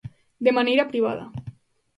[0.45, 1.25] De maneira privada.